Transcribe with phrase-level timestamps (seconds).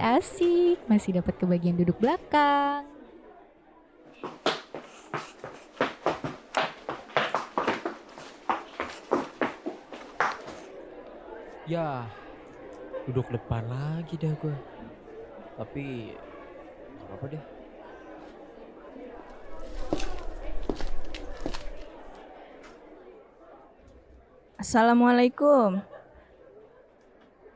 [0.00, 2.88] asik, masih dapat kebagian duduk belakang.
[11.70, 12.08] Ya,
[13.06, 14.56] duduk depan lagi dah gue.
[15.54, 16.16] Tapi
[17.06, 17.44] apa-apa deh.
[24.58, 25.78] Assalamualaikum.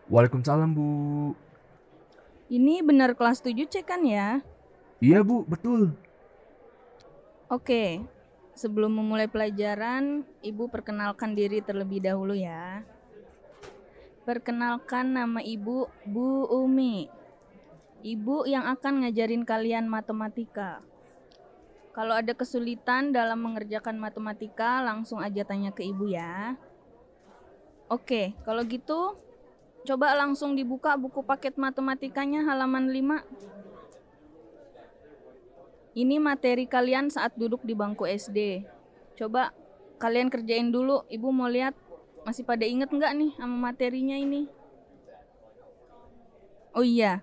[0.06, 1.32] Waalaikumsalam Bu.
[2.54, 4.38] Ini benar kelas 7 C kan ya?
[5.02, 5.90] Iya Bu, betul.
[7.50, 7.98] Oke.
[8.54, 12.86] Sebelum memulai pelajaran, Ibu perkenalkan diri terlebih dahulu ya.
[14.22, 17.10] Perkenalkan nama Ibu Bu Umi.
[18.06, 20.78] Ibu yang akan ngajarin kalian matematika.
[21.90, 26.54] Kalau ada kesulitan dalam mengerjakan matematika, langsung aja tanya ke Ibu ya.
[27.90, 29.18] Oke, kalau gitu
[29.85, 33.21] coba langsung dibuka buku paket matematikanya halaman 5.
[35.95, 38.65] Ini materi kalian saat duduk di bangku SD.
[39.15, 39.54] Coba
[40.01, 41.76] kalian kerjain dulu, Ibu mau lihat
[42.26, 44.49] masih pada inget nggak nih sama materinya ini?
[46.74, 47.23] Oh iya,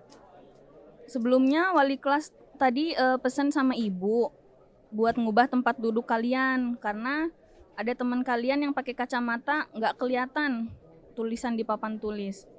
[1.04, 4.32] sebelumnya wali kelas tadi eh, pesan sama Ibu
[4.88, 7.28] buat ngubah tempat duduk kalian karena
[7.76, 10.72] ada teman kalian yang pakai kacamata nggak kelihatan
[11.12, 12.51] tulisan di papan tulis.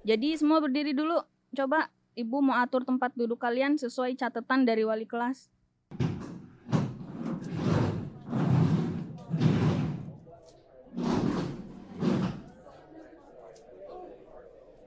[0.00, 1.20] Jadi semua berdiri dulu.
[1.52, 5.52] Coba ibu mau atur tempat duduk kalian sesuai catatan dari wali kelas.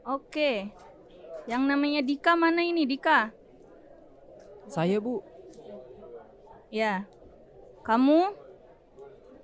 [0.03, 0.73] Oke.
[1.45, 3.29] Yang namanya Dika mana ini Dika?
[4.65, 5.21] Saya Bu.
[6.73, 7.05] Ya.
[7.85, 8.33] Kamu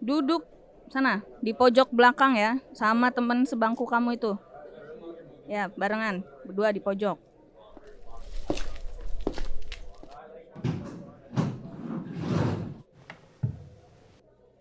[0.02, 0.48] duduk
[0.90, 4.34] sana di pojok belakang ya sama temen sebangku kamu itu.
[5.50, 7.18] Ya, barengan berdua di pojok.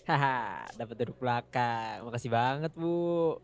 [0.09, 2.09] Haha, dapat duduk belakang.
[2.09, 3.37] Makasih banget Bu.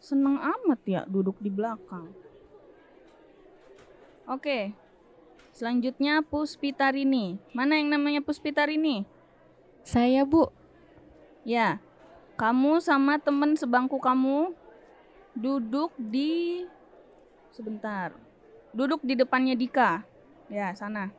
[0.00, 2.08] Seneng amat ya duduk di belakang.
[4.24, 4.72] Oke.
[5.52, 7.36] Selanjutnya Puspitarini.
[7.52, 9.04] Mana yang namanya Puspitarini?
[9.84, 10.48] Saya Bu,
[11.44, 11.84] Ya.
[12.40, 14.56] Kamu sama temen sebangku kamu
[15.38, 16.66] duduk di
[17.54, 18.10] sebentar.
[18.74, 20.02] Duduk di depannya Dika.
[20.50, 21.14] Ya, sana.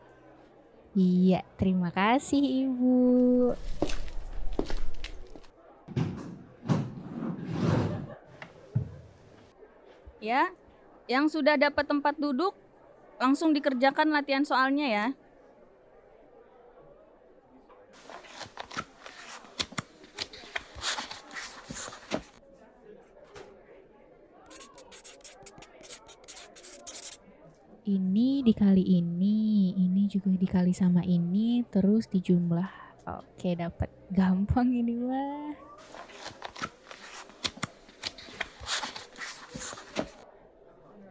[0.97, 3.53] iya terima kasih Ibu.
[10.19, 10.51] Ya.
[11.09, 12.53] Yang sudah dapat tempat duduk
[13.17, 15.05] langsung dikerjakan latihan soalnya ya.
[28.39, 32.71] Ini dikali ini, ini juga dikali sama ini, terus dijumlah.
[33.19, 33.91] Oke, dapat.
[34.15, 35.59] Gampang ini mah.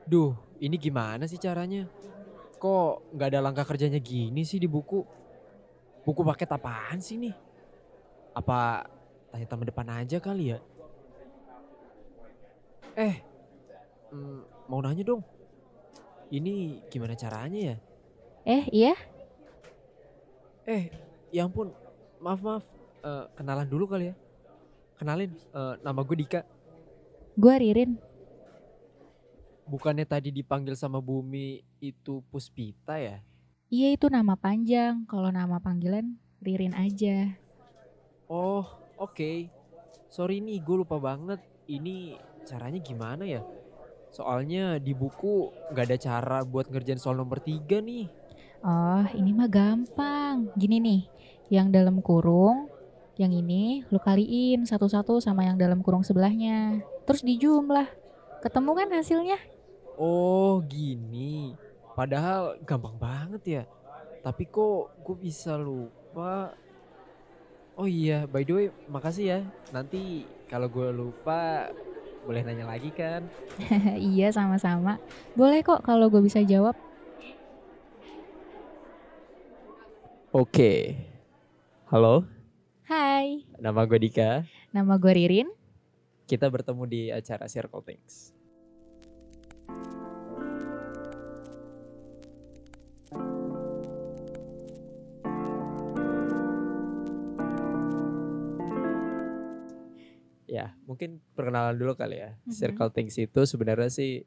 [0.08, 1.84] Duh, ini gimana sih caranya?
[2.56, 5.04] Kok nggak ada langkah kerjanya gini sih di buku?
[6.08, 7.36] Buku paket apaan sih nih?
[8.32, 8.88] Apa
[9.28, 10.64] tanya teman depan aja kali ya?
[12.96, 13.20] Eh,
[14.16, 15.20] mm, mau nanya dong.
[16.28, 17.76] Ini gimana caranya ya?
[18.44, 18.94] Eh, iya?
[20.68, 20.92] Eh,
[21.32, 21.72] ya ampun,
[22.20, 22.64] maaf maaf.
[23.00, 24.14] Eh, kenalan dulu kali ya.
[25.00, 26.44] Kenalin, eh, nama gue Dika.
[27.32, 27.96] Gua Ririn.
[29.68, 33.20] Bukannya tadi dipanggil sama Bumi itu Puspita ya?
[33.68, 37.36] Iya itu nama panjang, kalau nama panggilan Ririn aja.
[38.28, 38.64] Oh,
[39.00, 39.48] oke.
[40.08, 41.40] Sorry nih, gue lupa banget.
[41.68, 42.16] Ini
[42.48, 43.44] caranya gimana ya?
[44.08, 48.08] Soalnya di buku nggak ada cara buat ngerjain soal nomor tiga nih.
[48.64, 50.50] Oh, ini mah gampang.
[50.58, 51.00] Gini nih,
[51.48, 52.66] yang dalam kurung,
[53.18, 56.82] yang ini lu kaliin satu-satu sama yang dalam kurung sebelahnya.
[57.06, 57.86] Terus dijumlah.
[58.38, 59.38] Ketemu kan hasilnya?
[59.98, 61.58] Oh, gini.
[61.98, 63.62] Padahal gampang banget ya.
[64.22, 66.54] Tapi kok gue bisa lupa?
[67.78, 69.40] Oh iya, by the way, makasih ya.
[69.74, 71.70] Nanti kalau gue lupa,
[72.28, 73.32] boleh nanya lagi kan?
[74.12, 75.00] iya sama-sama.
[75.32, 76.76] Boleh kok kalau gue bisa jawab.
[80.32, 80.72] Oke.
[81.88, 82.28] Halo,
[82.84, 84.44] Hai, nama gue Dika.
[84.76, 85.48] nama gue Ririn.
[86.28, 88.37] Kita bertemu di acara Circle Things.
[100.48, 102.32] Ya, mungkin perkenalan dulu kali ya.
[102.48, 102.56] Mhm.
[102.56, 104.24] Circle Things itu sebenarnya sih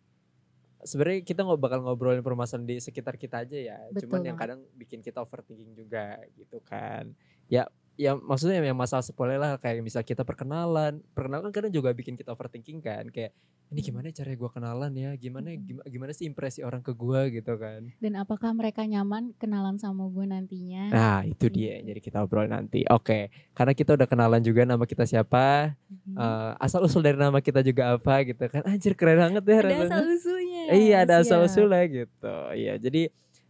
[0.81, 3.77] sebenarnya kita nggak bakal ngobrolin permasalahan di sekitar kita aja ya.
[3.89, 7.13] Betul Cuman yang kadang bikin kita overthinking juga gitu kan.
[7.49, 7.65] Ya
[7.99, 10.99] ya maksudnya yang masalah sepele lah kayak misal kita perkenalan.
[11.13, 13.07] Perkenalan kadang juga bikin kita overthinking kan.
[13.09, 13.35] Kayak
[13.71, 15.15] ini gimana cara gue kenalan ya?
[15.15, 15.87] Gimana Mm.
[15.87, 17.87] gimana, sih impresi orang ke gua gitu kan.
[18.03, 20.91] Dan apakah mereka nyaman kenalan sama gue nantinya?
[20.91, 22.83] Nah, itu dia yang jadi kita obrol nanti.
[22.91, 27.63] Oke, karena kita udah kenalan juga nama kita siapa, eh, asal usul dari nama kita
[27.63, 28.59] juga apa gitu kan.
[28.67, 29.87] Anjir keren banget ya ada rasanya.
[29.87, 30.63] asal usulnya.
[30.75, 32.35] Iya ada asal usulnya gitu.
[32.51, 33.01] Iya jadi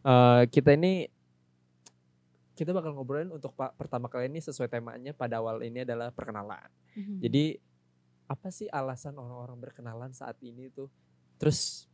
[0.05, 1.09] eh, kita ini
[2.61, 6.69] kita bakal ngobrolin untuk pak pertama kali ini sesuai temanya pada awal ini adalah perkenalan.
[6.93, 7.17] Mhm.
[7.17, 7.57] Jadi
[8.29, 10.85] apa sih alasan orang-orang berkenalan saat ini tuh?
[11.41, 11.89] Terus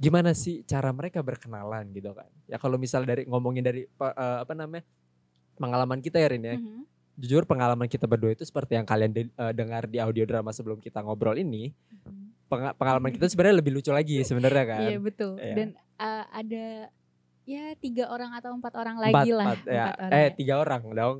[0.00, 2.32] gimana sih cara mereka berkenalan gitu kan?
[2.48, 4.88] Ya kalau misal dari ngomongin dari eh, apa namanya
[5.60, 6.56] pengalaman kita ya Rin ya.
[6.56, 6.80] Mhm.
[7.16, 10.80] Jujur pengalaman kita berdua itu seperti yang kalian de- eh, dengar di audio drama sebelum
[10.80, 11.76] kita ngobrol ini.
[11.92, 12.24] Mhm.
[12.48, 14.80] Penga- pengalaman kita sebenarnya lebih lucu lagi sebenarnya kan.
[14.80, 15.36] Iya betul.
[15.36, 15.54] Iya.
[15.60, 15.68] Dan
[16.00, 16.64] uh, ada
[17.46, 19.46] ya tiga orang atau empat orang Empat, lagi lah.
[19.46, 19.84] empat, ya.
[19.86, 20.30] empat orang eh ya.
[20.34, 21.16] tiga orang dong.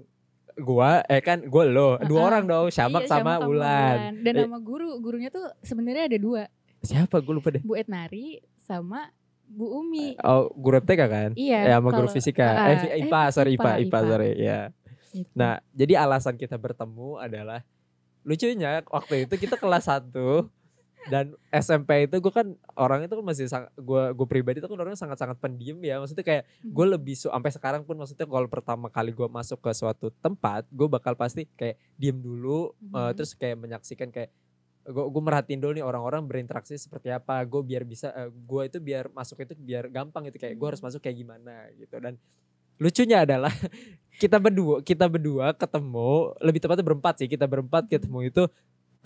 [0.57, 2.29] Gua eh kan gue lo, dua Heeh.
[2.29, 3.99] orang dong, Syamak Iya, sama Syamak Ulan.
[4.21, 4.43] Dan Eh.
[4.43, 6.43] nama guru, gurunya tuh sebenarnya ada dua,
[6.81, 7.61] Siapa gue lupa deh.
[7.61, 9.11] Bu Etnari sama
[9.45, 10.19] Bu Umi.
[10.21, 11.31] Oh, guru FTK kan?
[11.35, 11.61] Iya.
[11.63, 12.47] ya sama guru fisika.
[12.47, 13.99] Ah, eh, eh, IPA, sorry IPA, IPA, IPA.
[14.07, 14.31] sorry.
[14.37, 14.61] Ya.
[15.07, 15.31] Gitu.
[15.33, 17.61] Nah, jadi alasan kita bertemu adalah
[18.21, 20.51] lucunya waktu itu kita kelas 1
[21.07, 24.75] dan SMP itu gue kan orang itu kan masih sangat gue gue pribadi itu kan
[24.75, 26.93] orangnya sangat-sangat pendiam ya maksudnya kayak gue Mhm.
[26.99, 30.89] lebih su sampai sekarang pun maksudnya kalau pertama kali gue masuk ke suatu tempat gue
[30.91, 33.15] bakal pasti kayak diem dulu eh, Mhm.
[33.15, 34.31] terus kayak menyaksikan kayak
[34.87, 39.11] gue gue merhatiin dulu nih orang-orang berinteraksi seperti apa gue biar bisa gue itu biar
[39.11, 40.87] masuk itu biar gampang gitu kayak gue harus Mhm.
[40.91, 42.15] masuk kayak gimana gitu dan
[42.77, 43.51] lucunya adalah
[44.23, 48.43] kita berdua kita berdua ketemu lebih tepatnya berempat sih kita berempat ketemu itu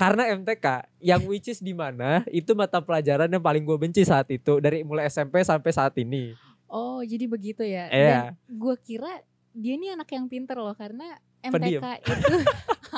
[0.01, 0.67] karena MTK
[1.05, 4.81] yang which is di mana itu mata pelajaran yang paling gue benci saat itu dari
[4.81, 6.33] mulai SMP sampai saat ini
[6.71, 7.91] Oh, jadi begitu ya.
[7.91, 8.39] Iya.
[8.39, 9.11] Dan gue kira
[9.51, 11.83] dia ini anak yang pinter loh karena Pendiam.
[11.83, 12.37] MTK itu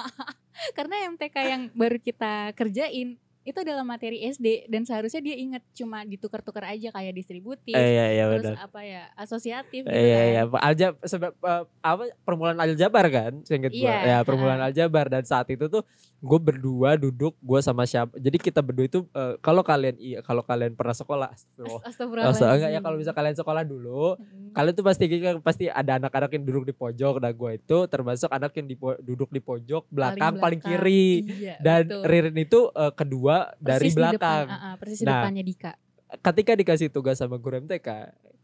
[0.76, 6.02] karena MTK yang baru kita kerjain itu adalah materi SD dan seharusnya dia inget cuma
[6.02, 10.62] ditukar-tukar aja kayak distributif Eh, iya iya terus apa ya asosiatif gitu iya iya kan.
[10.62, 14.68] aljab sebab eh, apa permulaan aljabar kan gue Iya, ya permulaan ha-ha.
[14.68, 15.82] aljabar dan saat itu tuh
[16.18, 20.40] gue berdua duduk gue sama siapa jadi kita berdua itu eh, kalau kalian iya kalau
[20.40, 21.82] kalian pernah sekolah astagfirullah.
[21.82, 24.52] Astagfirullah, enggak ya kalau bisa kalian sekolah dulu Mm.
[24.52, 25.04] kalian tuh pasti
[25.40, 29.28] pasti ada anak-anak yang duduk di pojok dan gue itu termasuk anak yang di duduk
[29.28, 30.78] di pojok belakang paling, belakang.
[30.78, 32.02] kiri Iya, dan betul.
[32.04, 34.46] Ririn itu eh, kedua dari Persis di depan, belakang.
[34.48, 35.72] Ah, ah, persis Nah, depannya Dika.
[36.12, 37.88] ketika dikasih tugas sama guru MTK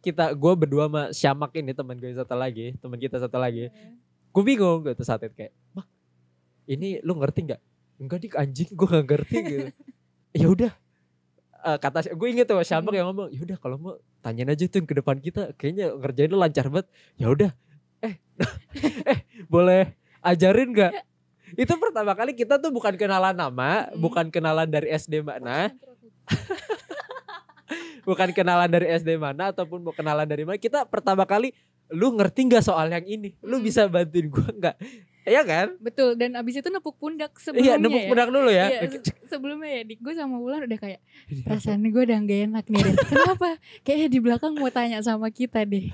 [0.01, 3.69] kita gue berdua sama Syamak ini teman gue satu lagi teman kita satu lagi
[4.33, 5.87] gue bingung gitu saat itu kayak mak
[6.69, 7.61] ini lu ngerti nggak?
[7.99, 9.69] Enggak dik anjing gue nggak ngerti gitu.
[10.37, 10.73] Ya udah.
[11.65, 14.85] Eh, kata gue inget tuh Syamak yang ngomong ya udah kalau mau tanyain aja tuh
[14.85, 16.87] yang ke depan kita kayaknya ngerjain lu lancar banget.
[17.17, 17.51] Ya udah.
[18.05, 18.15] Eh
[19.13, 19.19] eh
[19.49, 20.93] boleh ajarin nggak
[21.55, 24.01] itu pertama kali kita tuh bukan kenalan nama Mm.
[24.03, 25.73] bukan kenalan dari SD mana.
[28.09, 28.73] Bukan kenalan.
[28.73, 30.57] Dari SD mana ataupun mau kenalan dari mana.
[30.57, 31.53] Kita pertama kali
[31.93, 33.37] lu ngerti nggak soal yang ini?
[33.45, 33.65] Lu Hmm.
[33.69, 34.77] bisa bantuin gua nggak
[35.29, 38.09] Iya kan betul dan abis itu nepuk pundak sebelumnya iya nempuk ya.
[38.09, 41.01] pundak dulu ya Iya, se- sebelumnya ya Dik gue sama Wulan udah kayak
[41.43, 42.95] perasaan gue udah gak enak nih Rin.
[43.13, 43.49] Kenapa?
[43.81, 45.93] Kayaknya di belakang mau tanya sama kita deh.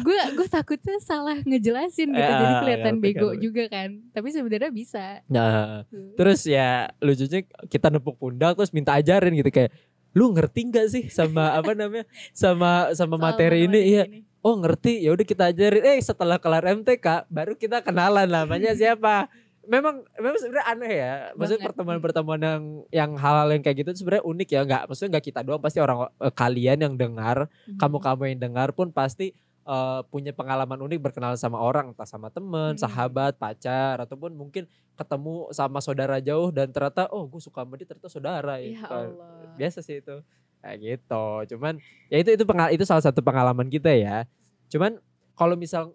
[0.00, 3.42] Gue gue takutnya salah ngejelasin gitu Ya, jadi kelihatan ngerti, bego ngerti.
[3.42, 3.88] juga kan.
[4.08, 5.04] Tapi sebenarnya bisa.
[5.26, 5.82] nah
[6.14, 6.68] terus ya
[6.98, 9.74] lucunya kita nempuk pundak terus minta ajarin gitu kayak
[10.10, 12.02] lu ngerti nggak sih sama apa namanya
[12.32, 14.26] sama sama Soal materi ini iya ini.
[14.40, 15.00] Oh ngerti.
[15.00, 15.82] Ya udah kita ajarin.
[15.82, 19.28] Eh setelah kelar MTK baru kita kenalan namanya siapa.
[19.62, 21.14] Memang memang sebenarnya aneh ya.
[21.36, 24.60] Maksudnya pertemuan-pertemuan yang yang hal-hal yang kayak gitu sebenarnya unik ya.
[24.64, 25.60] Nggak maksudnya nggak kita doang.
[25.60, 27.78] Pasti orang eh, kalian yang dengar Mhm.
[27.78, 29.30] kamu-kamu yang dengar pun pasti
[29.62, 31.92] eh, punya pengalaman unik berkenalan sama orang.
[31.92, 32.80] Entah sama temen Hmm.
[32.80, 34.66] sahabat pacar ataupun mungkin
[34.96, 38.82] ketemu sama saudara jauh dan ternyata oh gue suka sama dia ternyata saudara Ya.
[38.82, 39.54] Kan Allah.
[39.54, 40.20] biasa sih itu
[40.60, 41.26] kayak gitu.
[41.56, 44.24] Cuman ya itu itu pengal itu salah satu pengalaman kita ya.
[44.68, 45.00] Cuman
[45.34, 45.92] kalau misal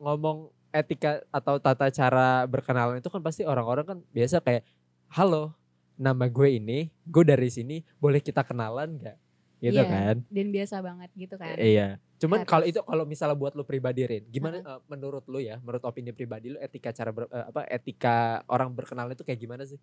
[0.00, 4.66] ngomong etika atau tata cara berkenalan itu kan pasti orang-orang kan biasa kayak
[5.14, 5.54] halo
[5.94, 9.16] nama gue ini gue dari sini boleh kita kenalan nggak?
[9.62, 10.16] Gitu Iya, kan.
[10.28, 11.56] Dan biasa banget gitu kan.
[11.56, 11.96] iya.
[12.18, 15.82] Cuman kalau itu kalau misalnya buat lo pribadi Rin gimana eh, menurut lo ya menurut
[15.84, 19.78] opini pribadi lo etika cara ber- eh, apa etika orang berkenalan itu kayak gimana sih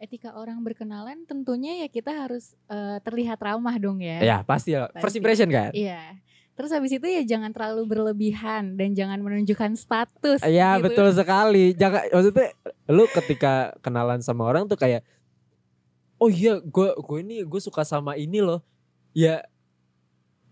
[0.00, 4.24] Etika orang berkenalan tentunya ya kita harus eh, terlihat ramah dong ya.
[4.24, 5.18] ya pasti ya first Pasti.
[5.20, 6.16] impression kan Iya.
[6.56, 10.44] Terus habis itu ya jangan terlalu berlebihan dan jangan menunjukkan status.
[10.44, 10.92] Iya gitu.
[10.92, 11.72] betul sekali.
[11.72, 12.48] Jangan maksudnya
[12.84, 15.00] lu ketika kenalan sama orang tuh kayak
[16.20, 18.60] oh iya gue gue ini gue suka sama ini loh.
[19.16, 19.42] ya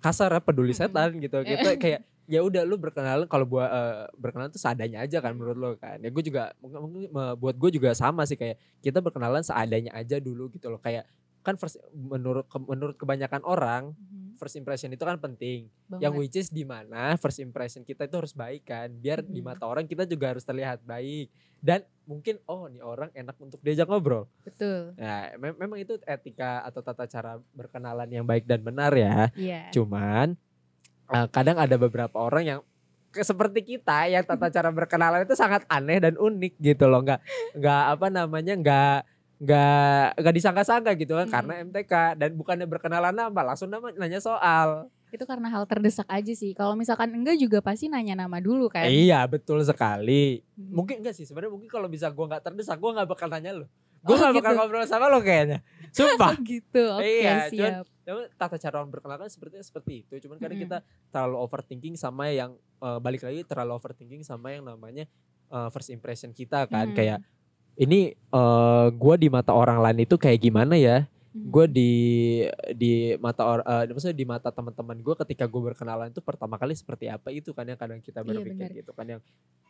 [0.01, 1.45] kasar ya, peduli setan gitu.
[1.45, 5.57] Kita kayak ya udah lu berkenalan kalau buat eh, berkenalan tuh seadanya aja kan menurut
[5.57, 5.97] lo kan.
[5.99, 10.53] Ya gue juga mungkin, buat gue juga sama sih kayak kita berkenalan seadanya aja dulu
[10.53, 10.79] gitu loh.
[10.79, 11.09] Kayak
[11.41, 15.73] kan first menurut ke- menurut kebanyakan orang Mhm, first impression itu kan penting.
[15.89, 16.03] banget.
[16.05, 18.93] Yang which is di mana first impression kita itu harus baik kan.
[18.93, 19.49] Biar di Mm-mm.
[19.49, 21.33] mata orang kita juga harus terlihat baik.
[21.57, 24.29] Dan mungkin oh nih orang enak untuk diajak ngobrol.
[24.45, 24.93] betul.
[24.95, 29.33] Nah, mem- memang itu etika atau tata cara berkenalan yang baik dan benar ya.
[29.33, 29.73] Iya.
[29.73, 30.37] Cuman
[31.09, 32.61] eh, kadang ada beberapa orang yang
[33.09, 37.01] seperti kita yang tata cara berkenalan itu sangat aneh dan unik gitu loh.
[37.03, 37.21] Nggak
[37.57, 38.99] nggak apa namanya nggak
[39.39, 41.35] nggak nggak disangka-sangka gitu kan Mm.
[41.35, 44.91] karena MTK dan bukannya berkenalan nama langsung nama nanya soal.
[45.09, 46.53] Itu karena hal terdesak aja sih.
[46.53, 48.85] Kalau misalkan enggak juga pasti nanya nama dulu kan.
[48.91, 50.45] Iya betul sekali.
[50.59, 50.75] Mhm.
[50.75, 53.67] Mungkin enggak sih sebenarnya mungkin kalau bisa gua nggak terdesak gua nggak bakal nanya lo.
[53.99, 54.59] Gue Oh, bakal gitu.
[54.59, 55.59] ngobrol sama lo kayaknya.
[55.91, 56.33] Sumpah.
[56.35, 56.83] Oh gitu.
[56.95, 57.85] Oke, Iya, cuman siap.
[58.03, 60.15] Tapi tata cara orang berkenalan sepertinya seperti itu.
[60.19, 60.65] Cuman kadang Mm-mm.
[60.65, 60.79] kita
[61.09, 65.05] terlalu overthinking sama yang eh, balik lagi terlalu overthinking sama yang namanya
[65.49, 66.91] eh, first impression kita kan.
[66.91, 67.21] Kayak
[67.75, 71.05] ini eh gue di mata orang lain itu kayak gimana ya?
[71.31, 71.93] Gue di
[72.73, 77.07] di mata orang, maksudnya di mata teman-teman gue ketika gue berkenalan itu pertama kali seperti
[77.07, 78.79] apa itu kan yang kadang kita Iya, berpikir benar.
[78.83, 79.21] gitu kan yang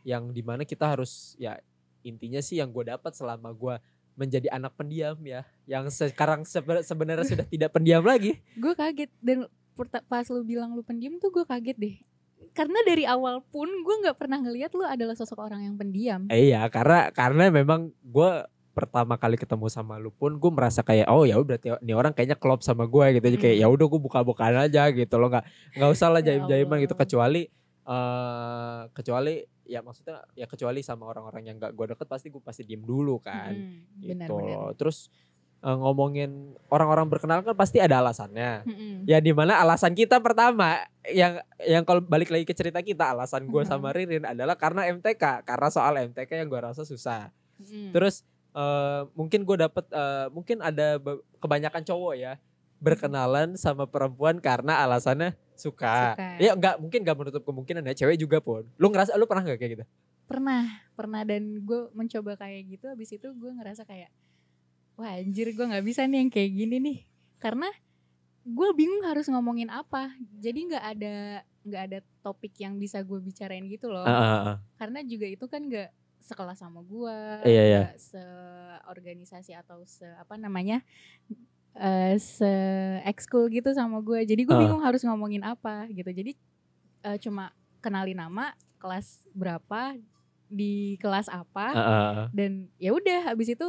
[0.00, 1.58] yang di mana kita harus ya
[2.00, 3.74] intinya sih yang gue dapat selama gue
[4.18, 8.42] menjadi anak pendiam ya yang sekarang sebe- sebenarnya sudah tidak pendiam lagi.
[8.62, 9.46] Gue kaget dan
[10.10, 11.96] pas lu bilang lu pendiam tuh gue kaget deh.
[12.50, 16.26] Karena dari awal pun gue nggak pernah ngelihat lu adalah sosok orang yang pendiam.
[16.26, 18.30] Eh, iya karena karena memang gue
[18.74, 22.10] pertama kali ketemu sama lu pun gue merasa kayak oh ya udah berarti ini orang
[22.10, 23.22] kayaknya klop sama gue gitu.
[23.30, 23.62] Jadi kayak Mm.
[23.62, 25.30] ya udah gue buka-bukaan aja gitu loh.
[25.30, 25.44] Nggak
[25.78, 26.98] nggak usah lah Ya jaim-jaiman gitu.
[26.98, 27.46] Kecuali
[27.88, 29.34] eh kecuali
[29.68, 33.20] ya maksudnya ya kecuali sama orang-orang yang gak gue deket pasti gue pasti diem dulu
[33.20, 35.12] kan Mm-mm, gitu loh terus
[35.58, 39.04] eh, ngomongin orang-orang berkenalan kan pasti ada alasannya Mm-mm.
[39.04, 43.44] ya di mana alasan kita pertama yang yang kalau balik lagi ke cerita kita alasan
[43.44, 43.68] gue Mhm.
[43.68, 47.28] sama Ririn adalah karena MTK karena soal MTK yang gue rasa susah
[47.60, 47.92] Mm-mm.
[47.92, 50.96] terus eh, mungkin gue dapet eh, mungkin ada
[51.36, 52.40] kebanyakan cowok ya
[52.78, 56.28] berkenalan sama perempuan karena alasannya suka, Suka.
[56.38, 58.62] ya enggak mungkin gak menutup kemungkinan ya cewek juga pun.
[58.78, 59.84] Lu ngerasa lu pernah gak kayak gitu?
[60.30, 60.62] Pernah
[60.94, 61.26] pernah.
[61.26, 64.10] Dan gue mencoba kayak gitu habis itu gue ngerasa kayak
[64.94, 66.98] wah anjir gue nggak bisa nih yang kayak gini nih.
[67.42, 67.66] Karena
[68.46, 70.14] gue bingung harus ngomongin apa.
[70.38, 71.16] Jadi nggak ada
[71.66, 74.06] nggak ada topik yang bisa gue bicarain gitu loh.
[74.06, 74.56] Ah, ah, ah.
[74.78, 77.16] karena juga itu kan nggak sekelas sama gue
[77.46, 77.82] Iya, iya.
[77.88, 80.82] nggak seorganisasi atau se apa namanya
[81.78, 82.50] eh se
[83.02, 84.22] ekskul gitu sama gue.
[84.22, 84.58] Jadi gue Ah.
[84.58, 86.10] bingung harus ngomongin apa gitu.
[86.10, 86.34] Jadi
[87.00, 89.94] eh, cuma kenalin nama kelas berapa
[90.48, 92.26] di kelas apa ah.
[92.32, 93.68] dan ya udah habis itu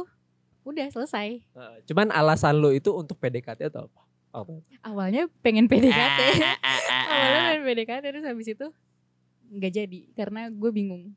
[0.60, 1.40] udah selesai.
[1.52, 4.02] Ah, cuman alasan lu itu untuk PDKT atau apa?
[4.30, 4.54] Apa?
[4.86, 6.20] awalnya pengen PDKT
[7.10, 8.66] awalnya pengen PDKT terus habis itu
[9.50, 11.10] nggak jadi karena gue bingung.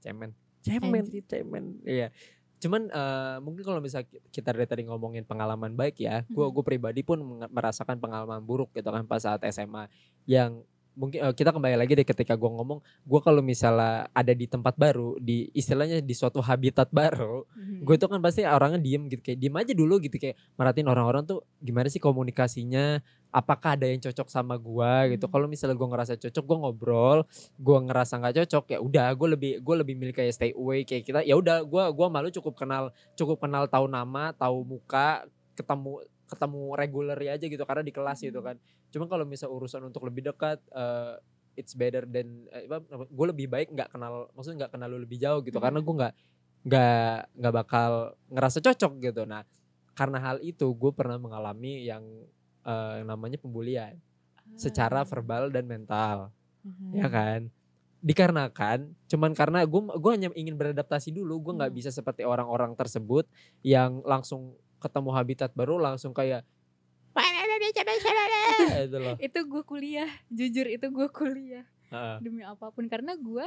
[0.00, 0.36] Cemen.
[0.60, 1.24] Cemen Anjir.
[1.24, 1.80] cemen.
[1.82, 2.12] Iya
[2.56, 6.52] cuman eh, mungkin kalau misalnya kita dari tadi ngomongin pengalaman baik ya gue Mhm.
[6.56, 7.18] gue pribadi pun
[7.52, 9.88] merasakan pengalaman buruk gitu kan pas saat SMA
[10.24, 10.64] yang
[10.96, 14.74] mungkin eh, kita kembali lagi deh ketika gue ngomong gue kalau misalnya ada di tempat
[14.74, 17.84] baru di istilahnya di suatu habitat baru Mhm.
[17.84, 21.28] gue tuh kan pasti orangnya diem gitu kayak diem aja dulu gitu kayak merhatiin orang-orang
[21.28, 25.32] tuh gimana sih komunikasinya apakah ada yang cocok sama gue gitu Hmm.
[25.36, 27.18] kalau misalnya gue ngerasa cocok gue ngobrol
[27.60, 31.04] gue ngerasa nggak cocok ya udah gue lebih gue lebih milih kayak stay away kayak
[31.04, 36.00] kita ya udah gue gua malu cukup kenal cukup kenal tahu nama tahu muka ketemu
[36.26, 38.48] ketemu regular aja gitu karena di kelas gitu Hmm.
[38.52, 38.56] kan
[38.90, 41.14] cuman kalau misal urusan untuk lebih dekat eh,
[41.56, 42.44] it's better than
[43.08, 45.86] gue lebih baik nggak kenal maksudnya nggak kenal lu lebih jauh gitu karena Hmm.
[45.86, 46.14] gue nggak
[46.66, 47.90] nggak nggak bakal
[48.28, 49.46] ngerasa cocok gitu nah
[49.96, 52.04] karena hal itu gue pernah mengalami yang
[52.66, 53.94] eh, yang namanya pembulian
[54.58, 55.06] secara Ah.
[55.06, 56.34] verbal dan mental
[56.66, 56.90] Mhm.
[56.98, 57.40] ya kan
[58.02, 61.78] dikarenakan cuman karena gue gue hanya ingin beradaptasi dulu gue nggak Hmm.
[61.80, 63.26] bisa seperti orang-orang tersebut
[63.62, 66.44] yang langsung ketemu habitat baru langsung kayak
[68.86, 72.16] itu loh itu gue kuliah jujur itu gue kuliah Heeh.
[72.20, 73.46] demi apa pun karena gue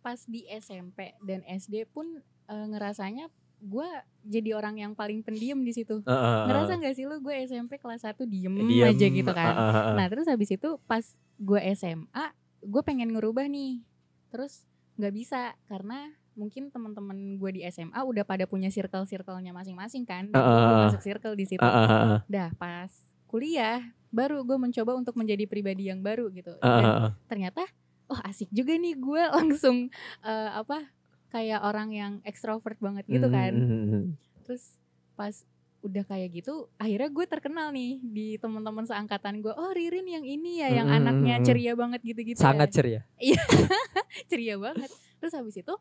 [0.00, 2.06] pas di SMP dan SD pun
[2.48, 3.28] eh, ngerasanya
[3.60, 3.88] gue
[4.24, 6.42] jadi orang yang paling pendiam di situ Heeh.
[6.48, 9.94] ngerasa nggak sih lu gue SMP kelas 1 diem, Diem, aja gitu kan heeh, heeh.
[10.00, 11.04] nah terus habis itu pas
[11.36, 12.24] gue SMA
[12.64, 13.84] gue pengen ngerubah nih
[14.32, 14.64] terus
[14.96, 20.40] nggak bisa karena mungkin teman-teman gue di SMA udah pada punya circle-circle-nya masing-masing kan dan
[20.40, 20.82] gue Heeh.
[20.86, 22.90] masuk circle di situ Heeh, heeh, dah pas
[23.26, 27.10] kuliah baru gue mencoba untuk menjadi pribadi yang baru gitu heeh, dan heeh.
[27.26, 27.62] ternyata
[28.06, 30.86] oh asik juga nih gue langsung eh, apa
[31.28, 34.02] kayak orang yang ekstrovert banget gitu kan Mhm.
[34.42, 34.74] terus
[35.14, 35.34] pas
[35.80, 40.60] udah kayak gitu akhirnya gue terkenal nih di teman-teman seangkatan gue oh Ririn yang ini
[40.60, 42.74] ya yang Mm-mm, anaknya ceria banget gitu-gitu Sangat ya.
[42.76, 43.00] ceria.
[44.30, 45.74] ceria banget terus habis itu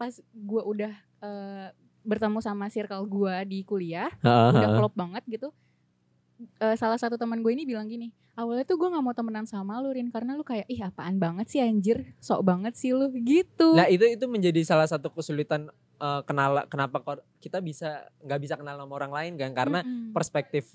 [0.00, 1.68] pas gue udah eh,
[2.00, 4.08] bertemu sama circle gue di kuliah
[4.56, 5.52] udah klop banget gitu
[6.40, 9.76] Eh, salah satu teman gue ini bilang gini awalnya tuh gue nggak mau temenan sama
[9.84, 13.76] lu Rin karena lu kayak ih apaan banget sih anjir sok banget sih lu gitu.
[13.76, 15.68] Nah itu itu menjadi salah satu kesulitan
[16.00, 19.52] eh, kenal kenapa kok kita bisa nggak bisa kenal sama orang lain kan?
[19.52, 20.16] Karena Mm-mm.
[20.16, 20.72] perspektif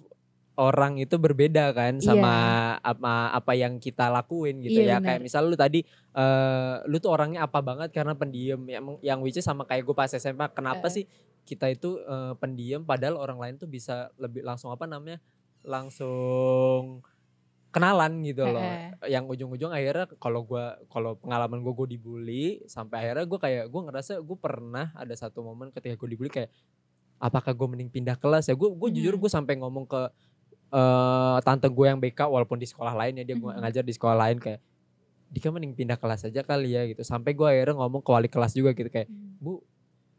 [0.56, 2.06] orang itu berbeda kan Iya.
[2.08, 2.34] sama
[2.80, 7.12] apa apa yang kita lakuin gitu ya Iya, kayak misal lu tadi eh lu tuh
[7.12, 10.88] orangnya apa banget karena pendiam yang yang which is sama kayak gue pas SMA kenapa
[10.88, 10.94] Eh.
[10.94, 11.06] sih
[11.44, 15.20] kita itu eh, pendiam padahal orang lain tuh bisa lebih langsung apa namanya
[15.62, 17.04] langsung
[17.70, 23.04] kenalan gitu loh Eh, yang ujung-ujung akhirnya kalau gua kalau pengalaman gue gue dibully sampai
[23.04, 26.48] akhirnya gue kayak gue ngerasa gue pernah ada satu momen ketika gue dibully kayak
[27.18, 29.22] apakah gue mending pindah kelas ya gue gue jujur Mhm.
[29.22, 30.02] gue sampai ngomong ke
[30.76, 33.64] eh tante gue yang BK walaupun di sekolah lain ya dia Mhm.
[33.64, 34.60] ngajar di sekolah lain kayak
[35.26, 38.54] Dika mending pindah kelas aja kali ya gitu sampai gue akhirnya ngomong ke wali kelas
[38.54, 39.42] juga gitu kayak mm.
[39.42, 39.60] bu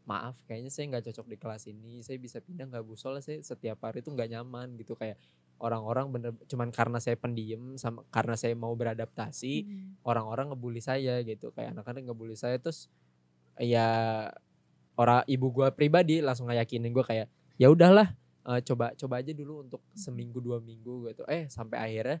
[0.03, 3.39] maaf kayaknya saya nggak cocok di kelas ini saya bisa pindah nggak bu soalnya saya
[3.41, 5.15] setiap hari tuh nggak nyaman gitu kayak
[5.57, 10.05] orang-orang bener cuman karena saya pendiam sama karena saya mau beradaptasi Mm.
[10.05, 12.91] orang-orang ngebully saya gitu kayak anak-anak ngebully saya terus
[13.57, 13.87] ya
[14.97, 18.13] orang ibu gua pribadi langsung ngeyakinin gue kayak ya udahlah
[18.47, 22.17] eh, coba coba aja dulu untuk seminggu dua minggu gitu eh sampai akhirnya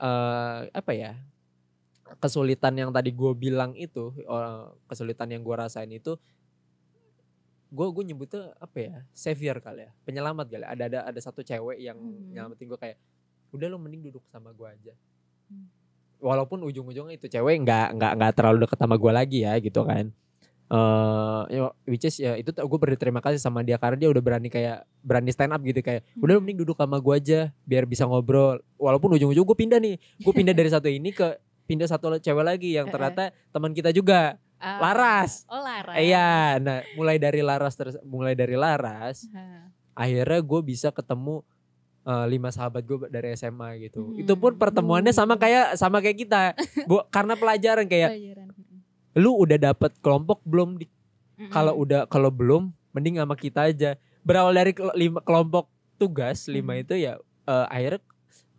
[0.00, 1.12] eh apa ya
[2.18, 6.18] kesulitan yang tadi gue bilang itu eh, kesulitan yang gua rasain itu
[7.70, 10.70] gue gue nyebutnya apa ya savior kali ya penyelamat kali ya.
[10.74, 12.34] ada ada ada satu cewek yang Mhm.
[12.34, 12.98] nyelamatin gue kayak
[13.54, 14.94] udah lo mending duduk sama gue aja
[15.50, 15.66] Hmm.
[16.18, 20.10] walaupun ujung-ujungnya itu cewek nggak nggak nggak terlalu deket sama gue lagi ya gitu kan
[20.70, 24.46] eh ya, which is ya itu gue berterima kasih sama dia karena dia udah berani
[24.46, 26.46] kayak berani stand up gitu kayak udah Hmm.
[26.46, 30.52] mending duduk sama gue aja biar bisa ngobrol walaupun ujung-ujung gue pindah nih gue pindah
[30.52, 31.26] dari satu ini ke
[31.66, 35.42] pindah satu cewek lagi yang ternyata teman kita juga Ah, Laras.
[35.46, 39.72] oh Laras iya nah mulai dari Laras terus mulai dari Laras Ha.
[39.96, 41.42] akhirnya gue bisa ketemu
[42.02, 44.20] eh, lima sahabat gue dari SMA gitu Hmm.
[44.20, 46.42] itu pun pertemuannya sama kayak sama kayak kita
[46.84, 48.46] bu karena pelajaran kayak Pelajaran.
[49.18, 51.50] Lu udah dapet kelompok belum di Mm-mm.
[51.50, 53.96] kalau udah kalau belum mending sama kita aja.
[54.20, 57.16] Berawal dari lima kelompok tugas lima itu ya
[57.48, 58.00] eh, akhirnya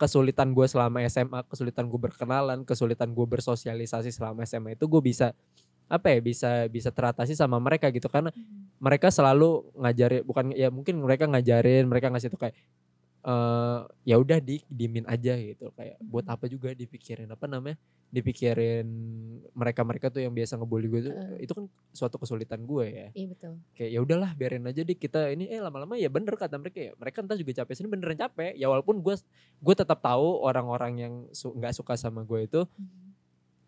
[0.01, 5.37] kesulitan gue selama SMA kesulitan gue berkenalan kesulitan gue bersosialisasi selama SMA itu gue bisa
[5.85, 8.09] apa ya bisa bisa teratasi sama mereka gitu.
[8.09, 8.33] Karena
[8.81, 12.55] mereka selalu ngajarin bukan ya mungkin mereka ngajarin mereka ngasih tuh kayak
[13.21, 16.33] eh ya udah di dimin aja gitu kayak buat Hmm.
[16.33, 17.77] apa juga dipikirin apa namanya
[18.11, 18.87] dipikirin
[19.51, 21.37] mereka mereka tuh yang biasa ngebully gue tuh Heeh.
[21.41, 23.53] itu kan suatu kesulitan gue ya Iya betul.
[23.71, 26.91] kayak ya udahlah biarin aja deh kita ini eh lama-lama ya bener kata mereka ya
[26.95, 29.15] mereka entah juga capek sini beneran capek ya walaupun gue
[29.57, 33.10] gue tetap tahu orang-orang yang su- nggak suka sama gue itu Mm.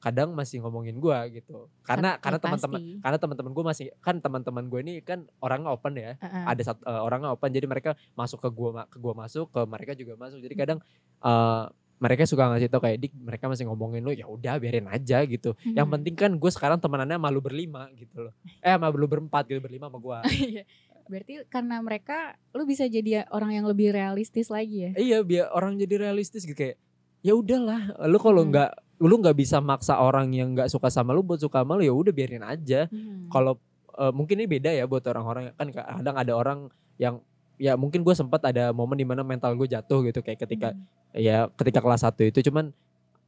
[0.03, 4.15] Kadang masih ngomongin gue gitu karena Kan- karena ya teman-teman karena teman-teman gue masih kan
[4.17, 6.43] teman-teman gue ini kan orangnya open ya Heeh.
[6.45, 9.61] ada satu eh, orangnya open jadi mereka masuk ke gua ma- ke gua masuk ke
[9.63, 10.79] mereka juga masuk jadi kadang
[11.19, 11.63] eh,
[11.95, 15.55] mereka suka ngasih tau kayak dik mereka masih ngomongin lu ya udah biarin aja gitu
[15.65, 15.93] yang Mm.
[15.93, 19.87] penting kan gue sekarang temenannya malu berlima gitu loh eh sama lu berempat gitu berlima
[19.87, 20.67] sama gua Iya.
[21.03, 22.17] Berarti karena mereka
[22.51, 24.91] lu bisa jadi orang yang lebih realistis lagi ya.
[24.95, 26.75] iya biar orang jadi realistis gitu kayak
[27.19, 28.51] ya udahlah lu kalau Hmm.
[29.03, 31.91] Lu nggak bisa maksa orang yang nggak suka sama lu buat suka sama lu ya
[31.91, 33.27] udah biarin aja Hmm.
[33.27, 33.59] kalau
[33.93, 36.59] eh, mungkin ini beda ya buat orang-orang kan kadang ada orang
[36.95, 37.19] yang
[37.55, 40.83] ya mungkin gue sempat ada momen di mana mental gue jatuh gitu kayak ketika Hmm.
[41.13, 42.71] ya ketika kelas 1 itu cuman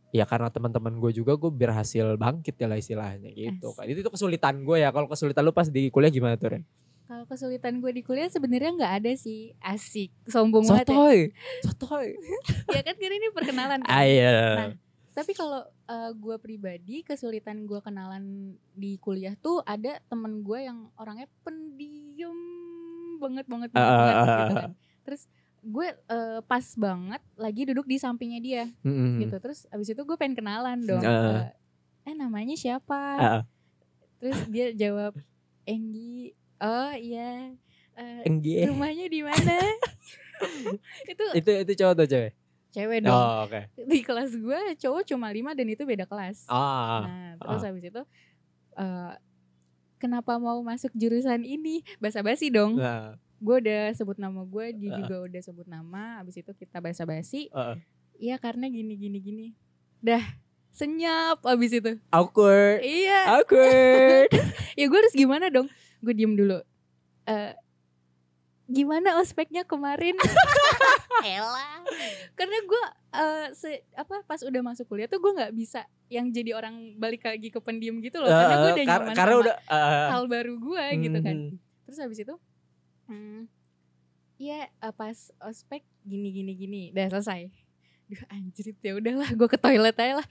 [0.09, 4.09] ya karena teman-teman gue juga gue berhasil bangkit ya lah istilahnya gitu kan itu, itu
[4.09, 6.63] kesulitan gue ya kalau kesulitan lu pas di kuliah gimana tuh Ren?
[7.05, 10.95] Kalau kesulitan gue di kuliah sebenarnya nggak ada sih asik sombong banget ya.
[10.95, 11.17] sotoy
[11.67, 12.07] sotoy
[12.67, 13.91] ya kan karena ini perkenalan kan.
[13.93, 14.69] ayo Nah,
[15.15, 20.91] Tapi kalau eh, gue pribadi kesulitan gue kenalan di kuliah tuh ada temen gue yang
[20.99, 22.35] orangnya pendiam
[23.15, 24.71] banget banget banget, Ah, banget ah, gitu ah, kan.
[25.07, 25.21] Terus
[25.65, 29.23] gue eh, pas banget lagi duduk di sampingnya dia Mm-mm.
[29.23, 29.39] gitu.
[29.39, 30.99] Terus abis itu gue pengen kenalan dong.
[30.99, 31.55] Ah.
[32.03, 33.01] Eh, eh namanya siapa?
[33.15, 33.41] Ah.
[34.19, 35.15] Terus dia jawab
[35.63, 36.35] Enggi.
[36.59, 37.55] Oh iya.
[37.95, 38.67] Eh, Enggi.
[38.67, 39.55] rumahnya di mana?
[41.11, 42.35] itu itu itu cowok tuh cewek
[42.75, 43.15] cewek dong.
[43.15, 46.43] oh oke Di kelas gue cowok cuma lima dan itu beda kelas.
[46.45, 47.67] ah Nah, terus ah.
[47.67, 48.01] habis itu
[48.75, 49.13] eh
[49.95, 51.79] kenapa mau masuk jurusan ini?
[51.97, 52.75] Basa-basi dong.
[52.75, 54.97] nah Gue udah sebut nama gue, dia Ah.
[54.97, 56.19] juga udah sebut nama.
[56.19, 57.47] Habis itu kita basa-basi.
[57.51, 57.79] ah.
[58.15, 59.47] Iya karena gini gini gini.
[59.99, 60.23] Dah
[60.71, 61.95] senyap abis itu.
[62.09, 63.31] awkward Iya.
[63.33, 64.27] awkward
[64.79, 65.71] Ya gue harus gimana dong?
[65.99, 66.59] Gue diem dulu.
[67.25, 67.53] Eh
[68.65, 70.17] gimana ospeknya kemarin
[71.21, 71.79] Elah.
[72.33, 76.53] Karena gue eh, se- apa pas udah masuk kuliah tuh gue nggak bisa yang jadi
[76.53, 78.27] orang balik lagi ke pendiam gitu loh.
[78.27, 81.37] Karena gue udah kar- nyaman karena sama udah eh, hal baru gue gitu kan.
[81.37, 81.55] Mhm.
[81.85, 82.35] terus habis itu
[83.05, 83.45] hmm,
[84.37, 87.47] ya eh, pas ospek gini gini gini udah selesai.
[88.05, 90.27] Duh anjrit ya udahlah gue ke toilet aja lah.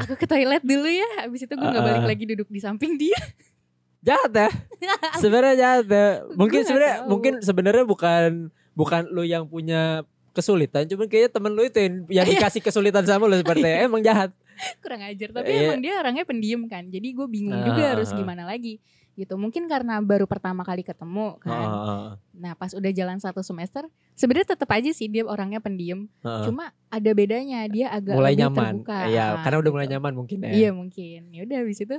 [0.00, 2.08] Aku ke toilet dulu ya habis itu gue nggak balik Ah.
[2.08, 3.14] lagi duduk di samping dia.
[4.02, 4.50] Jahat ya?
[5.22, 6.06] Sebenarnya jahat ya.
[6.34, 8.30] Mungkin sebenarnya mungkin sebenarnya bukan
[8.74, 12.32] bukan lu yang punya kesulitan cuman kayaknya temen lu itu yang, yang Iya.
[12.36, 14.32] dikasih kesulitan sama lu seperti emang jahat
[14.78, 15.62] kurang ajar tapi Iya.
[15.66, 18.16] emang dia orangnya pendiam kan jadi gue bingung Ah, juga ah, harus ah.
[18.16, 18.80] gimana lagi
[19.12, 23.84] gitu mungkin karena baru pertama kali ketemu kan Heeh, nah pas udah jalan satu semester
[24.12, 26.42] sebenarnya tetap aja sih dia orangnya pendiam heeh.
[26.42, 29.76] cuma ada bedanya dia agak mulai lebih nyaman terbuka iya Ah, karena udah gitu.
[29.76, 31.20] mulai nyaman mungkin ya Iya mungkin.
[31.28, 31.96] Ya udah habis itu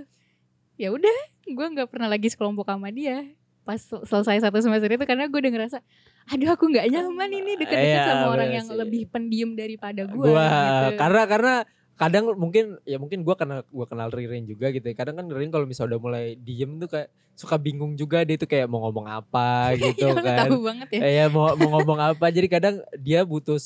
[0.74, 1.16] ya udah
[1.46, 3.30] gue nggak pernah lagi sekelompok sama dia
[3.62, 5.78] pas sel- selesai satu semester itu karena gue udah ngerasa
[6.26, 8.76] aduh aku nggak nyaman ini deket-deket Iya, sama orang yang sih.
[8.76, 10.98] lebih pendiam daripada gue gua gitu.
[10.98, 11.54] karena karena
[11.94, 14.96] kadang mungkin ya mungkin gua kenal gua kenal Ririn juga gitu ya.
[14.96, 18.46] Kadang kan Ririn kalau misalnya udah mulai diem tuh kayak suka bingung juga dia tuh
[18.46, 20.38] kayak mau ngomong apa gitu Iya, kan.
[20.48, 21.02] tahu banget ya.
[21.04, 22.26] Ya mau mau ngomong apa.
[22.28, 23.60] Jadi kadang dia butuh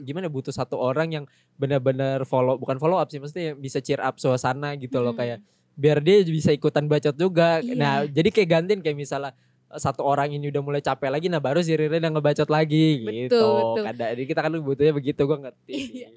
[0.00, 4.00] gimana butuh satu orang yang benar-benar follow bukan follow up sih maksudnya yang bisa cheer
[4.00, 5.18] up suasana gitu loh Mm.
[5.18, 5.38] kayak
[5.72, 7.60] biar dia bisa ikutan bacot juga.
[7.60, 7.72] Iya.
[7.72, 9.32] Nah, jadi kayak gantiin kayak misalnya
[9.76, 13.14] satu orang ini udah mulai capek lagi nah baru si Ririn yang ngebacot lagi Betul,
[13.28, 13.46] gitu.
[13.56, 13.84] betul.
[13.88, 15.74] Kadang jadi kita kan butuhnya begitu gua ngerti.
[15.76, 16.08] Iya.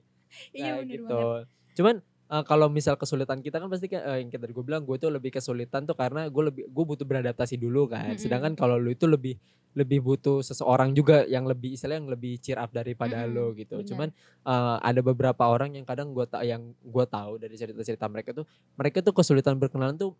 [0.51, 1.15] Iya Nah, bener gitu.
[1.15, 1.45] banget.
[1.75, 5.07] Cuman eh, kalau misal kesulitan kita kan pasti eh, yang tadi gue bilang gue tuh
[5.07, 8.11] lebih kesulitan tuh karena gue lebih gue butuh beradaptasi dulu kan.
[8.15, 8.19] Mm-mm.
[8.19, 9.39] Sedangkan kalau lu itu lebih
[9.75, 13.79] lebih butuh seseorang juga yang lebih istilahnya yang lebih cheer up daripada Mm-mm, lo gitu.
[13.79, 13.87] benar.
[13.87, 14.07] Cuman
[14.43, 18.43] eh, ada beberapa orang yang kadang gue tak yang gue tahu dari cerita-cerita mereka tuh
[18.75, 20.11] mereka tuh kesulitan berkenalan tuh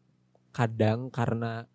[0.56, 1.68] kadang karena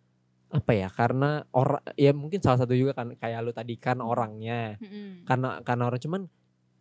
[0.50, 4.74] apa ya karena orang ya mungkin salah satu juga kan kayak lu tadi kan orangnya
[4.82, 5.22] Mm-mm.
[5.22, 6.22] karena karena orang cuman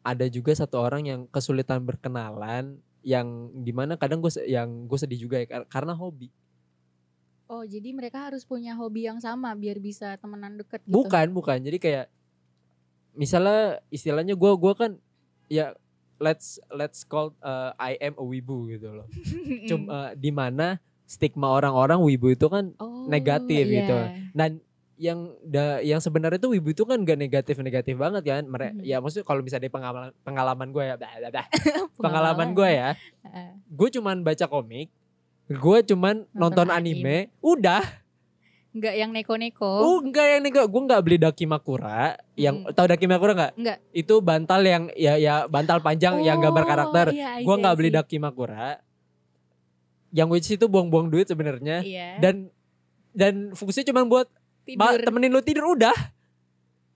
[0.01, 5.21] ada juga satu orang yang kesulitan berkenalan yang di mana kadang gue yang gue sedih
[5.21, 6.33] juga ya kar- karena hobi
[7.49, 10.93] Oh jadi mereka harus punya hobi yang sama biar bisa temenan deket gitu.
[10.93, 12.05] bukan bukan jadi kayak
[13.13, 14.91] misalnya istilahnya gue gua kan
[15.49, 15.73] ya
[16.21, 19.07] let's let's call uh, I am a wibu gitu loh
[19.69, 20.77] cuma di mana
[21.09, 23.75] stigma orang-orang wibu itu kan Oh, negatif iya.
[23.81, 23.97] gitu.
[24.31, 24.61] dan
[24.95, 28.83] yang da, yang sebenarnya tuh wibu itu kan gak negatif negatif banget kan mereka Mhm.
[28.83, 31.45] ya maksudnya kalau misalnya dari pengalaman pengalaman gue ya dah, dah, dah.
[31.95, 32.89] pengalaman gue ya
[33.23, 33.49] Heeh.
[33.65, 34.91] gue cuman baca komik
[35.47, 37.81] gue cuman nonton, Nonton anime, udah
[38.69, 39.65] Nggak yang neko-neko.
[39.65, 42.69] oh enggak yang nih gue nggak beli dakimakura yang Hmm.
[42.69, 43.77] tahu dakimakura nggak Nggak.
[43.91, 47.73] itu bantal yang ya ya bantal panjang yang gambar Oh, karakter iya, gue see, nggak
[47.73, 48.77] I beli dakimakura
[50.09, 52.17] yang which itu buang-buang duit sebenarnya Iya.
[52.17, 52.49] dan
[53.11, 54.27] dan fungsinya cuma buat
[54.63, 55.01] tidur.
[55.01, 55.95] temenin lu tidur udah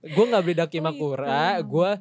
[0.04, 1.70] gue nggak beli dakimakura gitu.
[1.72, 1.92] gue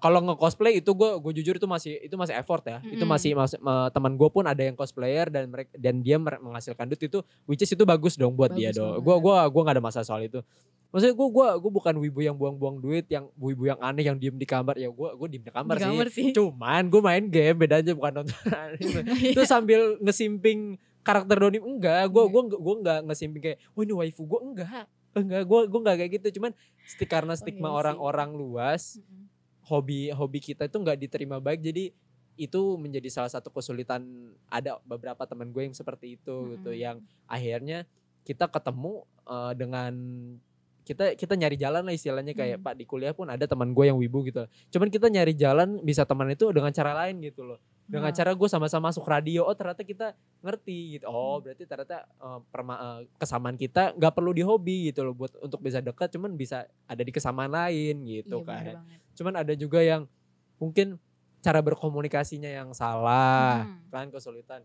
[0.00, 2.80] kalau nge-cosplay itu gue gue jujur itu masih itu masih effort ya.
[2.82, 3.10] Itu Mm-mm.
[3.10, 7.02] masih mas, ma- teman gue pun ada yang cosplayer dan mereka dan dia menghasilkan duit
[7.02, 8.88] itu which is itu bagus dong buat dia Bagus dong.
[8.90, 9.04] banget.
[9.04, 10.40] gue gua gua nggak ada masalah soal itu.
[10.88, 14.34] Maksudnya gue gua gue bukan wibu yang buang-buang duit yang wibu yang aneh yang diem
[14.34, 14.74] di kamar.
[14.74, 15.86] Ya gue gue diem di kamar, Di sih.
[15.86, 16.26] kamar sih.
[16.32, 19.00] cuman gue main game bedanya bukan nonton anime.
[19.30, 22.08] Itu sambil ngesimping karakter Doni enggak.
[22.08, 22.32] Gue Iya.
[22.32, 24.84] gue gue enggak ngesimping kayak wah ini waifu gue enggak.
[25.12, 26.40] Enggak gue gue enggak kayak gitu.
[26.40, 26.50] Cuman
[27.02, 29.29] karena stigma iya orang-orang luas Mm-mm.
[29.70, 31.94] Hobi hobi kita itu nggak diterima baik jadi
[32.34, 34.02] itu menjadi salah satu kesulitan
[34.50, 36.82] ada beberapa teman gue yang seperti itu gitu Mm-mm.
[36.82, 36.96] yang
[37.30, 37.86] akhirnya
[38.26, 39.92] kita ketemu eh, dengan
[40.82, 42.66] kita kita nyari jalan lah istilahnya kayak Hmm.
[42.66, 44.42] pak di kuliah pun ada teman gue yang wibu gitu
[44.74, 48.14] cuman kita nyari jalan bisa teman itu dengan cara lain gitu loh dengan Oh.
[48.14, 51.42] cara gue sama-sama masuk radio oh ternyata kita ngerti gitu oh Hmm.
[51.42, 55.58] berarti ternyata eh, perma- eh, kesamaan kita nggak perlu di hobi gitu loh buat untuk
[55.58, 58.62] bisa dekat cuman bisa ada di kesamaan lain gitu Iya, kan
[59.12, 60.06] cuman ada juga yang
[60.56, 60.96] mungkin
[61.40, 63.90] cara berkomunikasinya yang salah Hmm.
[63.90, 64.62] kan kesulitan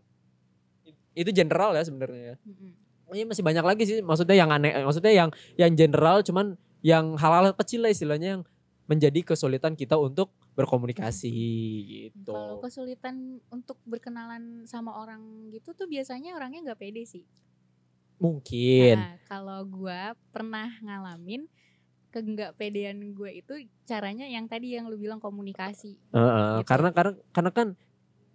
[1.12, 2.70] itu general ya sebenarnya ya Mm-mm.
[3.10, 7.50] ini masih banyak lagi sih maksudnya yang aneh maksudnya yang yang general cuman yang hal-hal
[7.56, 8.42] kecil lah istilahnya yang
[8.90, 11.30] menjadi kesulitan kita untuk berkomunikasi
[12.08, 13.16] gitu Kalau kesulitan
[13.52, 17.24] untuk berkenalan sama orang gitu tuh biasanya orangnya nggak pede sih.
[18.16, 21.44] mungkin Nah, kalau gua pernah ngalamin
[22.12, 26.00] ke nggak pedean gue itu caranya yang tadi yang lu bilang komunikasi.
[26.14, 26.68] Heeh, gitu.
[26.68, 27.68] karena karena karena kan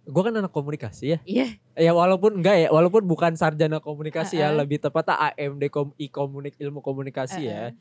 [0.06, 1.46] gue kan anak komunikasi ya Iya.
[1.78, 4.58] ya walaupun enggak ya walaupun bukan sarjana komunikasi ya Heeh.
[4.62, 7.74] lebih tepatnya AMD kom i komunik ilmu komunikasi ya Heeh.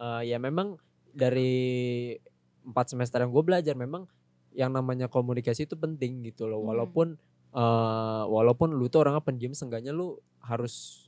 [0.00, 0.78] Eh, ya memang
[1.14, 1.54] dari
[2.64, 4.04] empat semester yang gue belajar memang
[4.52, 6.68] yang namanya komunikasi itu penting gitu loh Hmm.
[6.70, 7.06] walaupun
[7.54, 11.06] eh, walaupun lu tuh orangnya pendiam seenggaknya lu harus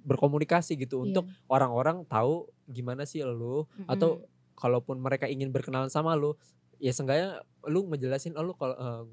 [0.00, 1.34] berkomunikasi gitu untuk Iya.
[1.50, 4.22] orang-orang tahu gimana sih lu atau
[4.54, 6.38] kalaupun mereka ingin berkenalan sama lu
[6.78, 9.04] ya seenggaknya lu ngejelasin oh lu kalau eh,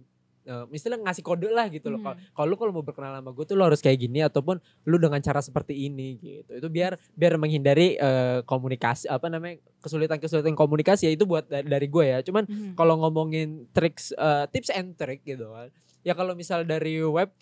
[0.45, 1.99] eh, misalnya ngasih kode lah gitu loh.
[1.99, 2.31] Kalau Mhm.
[2.31, 4.55] kalau lu kalau mau berkenalan sama gue tuh lu harus kayak gini ataupun
[4.85, 6.51] lu dengan cara seperti ini gitu.
[6.55, 11.87] Itu biar biar menghindari eh, komunikasi apa namanya kesulitan-kesulitan komunikasi ya itu buat dari, dari
[11.87, 12.19] gue ya.
[12.21, 12.73] Cuman Mhm.
[12.73, 15.73] kalau ngomongin tricks eh, tips and trick gitu kan.
[16.05, 17.33] Ya kalau misal dari web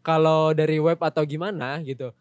[0.00, 2.14] kalau dari web atau gimana gitu.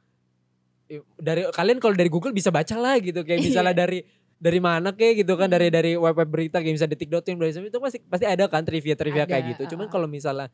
[1.17, 3.81] Dari kalian kalau dari Google bisa baca lah gitu kayak misalnya Iya.
[3.81, 3.99] dari
[4.43, 5.75] dari mana kayak gitu kan dari Hmm.
[5.79, 9.23] dari web web berita kayak misalnya detik.com dari itu pasti pasti ada kan trivia trivia
[9.23, 9.71] kayak gitu.
[9.73, 9.93] Cuman uh-uh.
[9.95, 10.51] kalau misalnya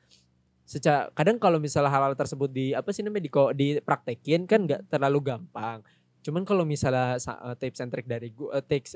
[0.61, 3.33] secara kadang kalau misalnya hal-hal tersebut di apa sih namanya di
[3.81, 5.81] dipraktekin kan nggak terlalu gampang.
[6.21, 8.93] Cuman kalau misalnya sa- eh, tips and trick dari gua eh, tips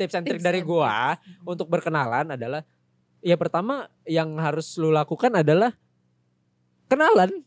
[0.00, 1.12] tips and trick dari gua.
[1.20, 1.44] Mhm.
[1.44, 2.64] untuk berkenalan adalah
[3.20, 5.76] ya pertama yang harus lu lakukan adalah
[6.88, 7.44] kenalan.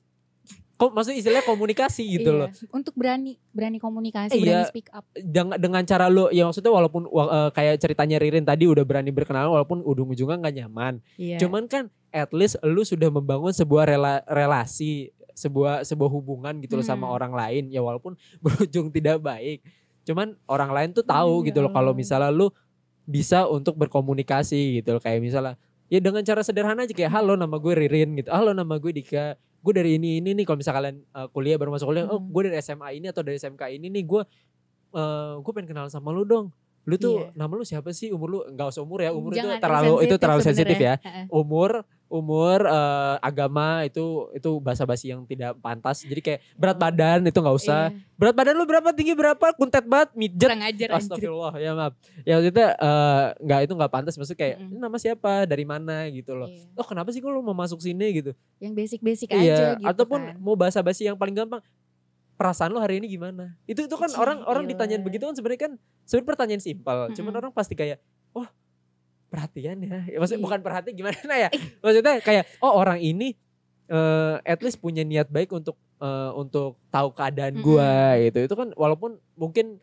[0.78, 2.40] Kok maksudnya istilahnya komunikasi gitu Iya.
[2.40, 2.50] loh.
[2.70, 4.62] Untuk berani berani komunikasi, Iya.
[4.62, 5.04] berani speak up.
[5.12, 9.10] Dengan dengan cara lu ya maksudnya walaupun wa- eh, kayak ceritanya Ririn tadi udah berani
[9.10, 10.94] berkenalan walaupun ujung-ujungnya nggak nyaman.
[11.18, 11.42] Iya.
[11.42, 16.86] Cuman kan at least lu sudah membangun sebuah rela- relasi, sebuah sebuah hubungan gitu loh
[16.86, 17.16] sama Hmm.
[17.16, 18.13] orang lain ya walaupun
[18.70, 19.66] berujung tidak baik.
[20.06, 22.54] Cuman orang lain tuh tahu Ya gitu loh kalau misalnya lu
[23.02, 27.58] bisa untuk berkomunikasi gitu loh kayak misalnya ya dengan cara sederhana aja kayak halo nama
[27.58, 28.30] gue Ririn gitu.
[28.30, 29.40] Halo nama gue Dika.
[29.60, 32.30] Gue dari ini ini nih kalau misalnya kalian uh, kuliah baru masuk kuliah, oh Hmm.
[32.30, 34.22] gue dari SMA ini atau dari SMK ini nih gue
[34.93, 36.50] uh, gue pengen kenal sama lu dong.
[36.84, 37.36] Lu tuh Iya.
[37.36, 38.10] nama lu siapa sih?
[38.10, 39.12] Umur lu enggak usah umur ya.
[39.12, 40.96] Umur itu Jangan, terlalu itu terlalu sensitif ya
[41.28, 47.20] umur umur eh, agama itu itu bahasa basi yang tidak pantas jadi kayak berat badan
[47.24, 48.00] itu nggak usah Iya.
[48.13, 50.98] berat badan lu berapa tinggi berapa kuntet banget mijet Kurang ajar anjir.
[50.98, 54.56] astagfirullah ya maaf ya maksudnya eh, nggak itu nggak pantas maksudnya kayak.
[54.62, 56.63] "Ini nama siapa dari mana gitu loh Iya.
[56.74, 60.20] oh kenapa sih kok lu mau masuk sini gitu Yang basic-basic iya aja gitu ataupun
[60.24, 60.36] kan.
[60.38, 61.60] mau bahasa basi yang paling gampang
[62.34, 64.72] perasaan lu hari ini gimana itu itu kan Cih, orang orang gila.
[64.72, 65.72] ditanyain begitu kan sebenarnya kan
[66.04, 67.39] sebenarnya pertanyaan simpel cuman Mm-mm.
[67.39, 67.98] orang pasti kayak
[68.32, 68.46] oh
[69.38, 70.47] perhatian ya, ya maksudnya Iya.
[70.50, 71.50] bukan perhatian gimana ya?
[71.78, 73.38] Maksudnya kayak oh orang ini
[73.88, 78.41] eh at least punya niat baik untuk eh, untuk tahu keadaan gua gitu.
[78.43, 79.78] Itu kan walaupun mungkin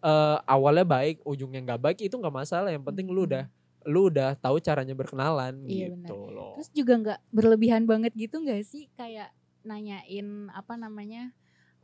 [0.00, 2.68] eh, awalnya baik ujungnya nggak baik itu nggak masalah.
[2.68, 3.28] Yang penting lu Mm-mm.
[3.30, 3.44] udah
[3.86, 6.58] lu udah tahu caranya berkenalan Iya, gitu loh.
[6.58, 8.90] Terus juga nggak berlebihan banget gitu nggak sih?
[8.92, 9.30] Kayak
[9.62, 11.30] nanyain apa namanya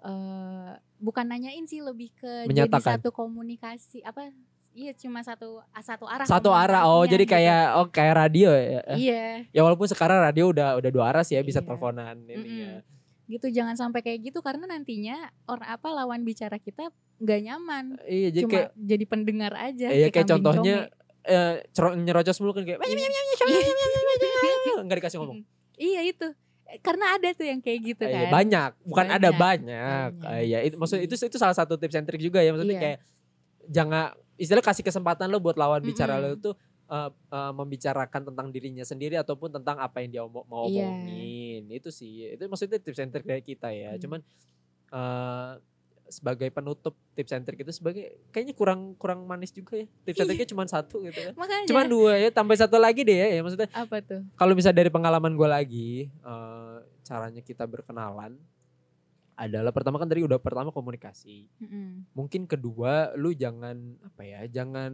[0.00, 2.76] eh bukan nanyain sih lebih ke Menyatakan.
[2.76, 4.28] jadi satu komunikasi apa
[4.74, 7.32] iya cuma satu satu arah satu arah oh jadi gitu.
[7.32, 11.34] kayak oh kayak radio ya iya ya walaupun sekarang radio udah udah dua arah sih
[11.34, 11.66] ya bisa Iya.
[11.66, 12.74] teleponan ini ya.
[13.24, 18.28] gitu jangan sampai kayak gitu karena nantinya orang apa lawan bicara kita nggak nyaman iya
[18.28, 20.76] jadi cuma kayak jadi pendengar aja iya kayak contohnya
[21.24, 21.64] eh
[21.96, 22.82] nyerocos mulu kan kayak.
[22.84, 24.82] Iya.
[24.82, 25.40] nggak dikasih ngomong
[25.74, 26.28] iya itu
[26.82, 29.38] karena ada tuh yang kayak gitu Eh, kan iya, banyak bukan ada Banyak.
[29.38, 32.50] banyak, Banyak Eh, iya itu maksud itu itu salah satu tips and trick juga ya
[32.50, 32.82] maksudnya Iya.
[32.82, 32.98] kayak
[33.70, 36.50] jangan istilah kasih kesempatan lo buat lawan bicara lo itu
[36.84, 40.84] eh, eh, membicarakan tentang dirinya sendiri ataupun tentang apa yang dia mau Iya.
[40.84, 41.62] omongin.
[41.70, 43.94] Itu sih itu maksudnya tips and trick dari kita ya.
[43.94, 44.00] Hmm.
[44.00, 44.20] cuman
[44.90, 45.52] eh,
[46.04, 49.86] sebagai penutup tips and trick itu sebagai kayaknya kurang kurang manis juga ya.
[50.04, 51.64] Tips and tricknya cuma satu gitu kan makanya.
[51.64, 53.72] Cuma dua ya tambah satu lagi deh ya, ya maksudnya.
[53.72, 54.20] Apa tuh?
[54.36, 58.36] Kalau misalnya dari pengalaman gue lagi eh, caranya kita berkenalan
[59.34, 62.10] adalah pertama kan tadi udah pertama komunikasi Mm-mm.
[62.12, 64.92] mungkin kedua lu jangan apa ya jangan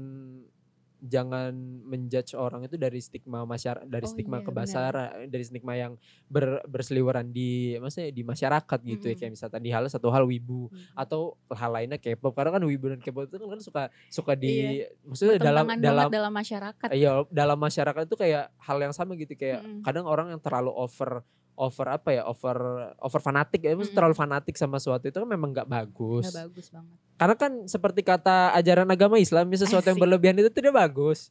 [1.00, 5.96] jangan menjudge orang itu dari stigma masyarakat dari Oh stigma iya, kebasaran dari stigma yang
[6.28, 9.16] ber, berseliweran di maksudnya di masyarakat gitu ya Mm-mm.
[9.16, 10.92] kayak misalnya tadi hal satu hal wibu Hmm.
[10.94, 14.84] atau hal lainnya K-pop karena kan wibu dan K-pop itu kan, kan suka suka di
[14.84, 14.92] Iya.
[15.08, 19.64] maksudnya dalam dalam dalam masyarakat Iya, dalam masyarakat itu kayak hal yang sama gitu kayak
[19.64, 19.80] Mm-mm.
[19.80, 21.24] kadang orang yang terlalu over
[21.60, 22.56] over apa ya over
[22.96, 23.92] over fanatik ya, Mm-mm.
[23.92, 26.24] terlalu fanatik sama sesuatu itu kan memang nggak bagus.
[26.26, 30.02] nggak bagus banget Karena kan seperti kata ajaran agama Islam, ya, sesuatu yang Asik.
[30.02, 31.28] berlebihan itu tidak bagus.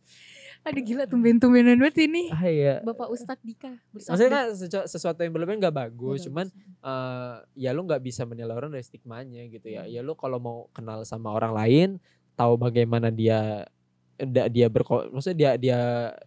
[0.59, 2.75] aduh gila tumben-tumbenan banget ini Ah, iya.
[2.81, 6.83] Bapak Ustadz Dika Maksudnya kan sesu- sesuatu yang berlebihan nggak bagus, cuman bagus.
[6.83, 9.81] eh, ya lu nggak bisa menilai orang dari stigmanya gitu ya.
[9.81, 9.89] Hmm.
[9.89, 11.89] Ya lu kalau mau kenal sama orang lain,
[12.33, 13.63] tahu bagaimana dia
[14.49, 15.79] dia berko maksudnya dia dia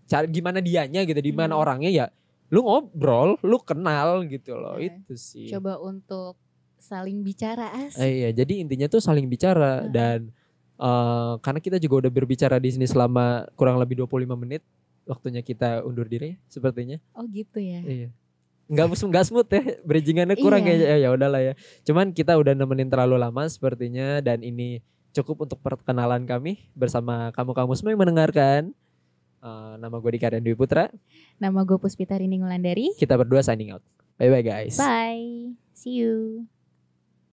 [0.07, 1.62] cara gimana dianya gitu, di mana Hmm.
[1.62, 2.07] orangnya ya
[2.53, 4.77] lu ngobrol, lu kenal gitu loh.
[4.77, 4.93] Iya.
[4.95, 5.49] Itu sih.
[5.49, 6.37] coba untuk
[6.77, 9.91] saling bicara as Eh, iya, jadi intinya tuh saling bicara Heeh.
[9.91, 10.19] dan
[10.75, 14.61] eh, karena kita juga udah berbicara di sini selama kurang lebih 25 menit,
[15.03, 17.01] waktunya kita undur diri sepertinya.
[17.12, 18.09] oh gitu ya Iya.
[18.65, 20.77] Nggak mus- nggak smooth ya, bridgingannya kurang Iya.
[20.93, 21.53] ya ya udahlah ya.
[21.83, 24.81] Cuman kita udah nemenin terlalu lama sepertinya dan ini
[25.12, 28.62] cukup untuk perkenalan kami bersama kamu-kamu semua yang mendengarkan.
[29.42, 30.87] Eh, nama gue Dika Dwi Putra.
[31.42, 33.83] nama gue Puspita Rini Ngulandari Kita berdua signing out.
[34.14, 34.78] Bye bye guys.
[34.78, 36.46] bye see you